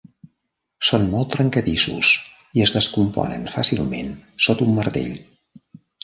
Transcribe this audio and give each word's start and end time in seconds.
Són 0.87 1.03
molt 1.09 1.27
trencadissos 1.33 2.13
i 2.59 2.63
es 2.65 2.73
descomponen 2.77 3.45
fàcilment 3.57 4.09
sota 4.47 4.67
un 4.69 4.73
martell. 4.79 5.13